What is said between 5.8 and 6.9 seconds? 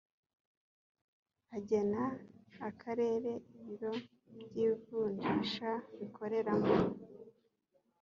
bikoreramo